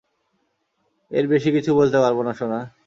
[1.11, 2.59] এর বেশি কিছু বলতে পারব না, সোনা।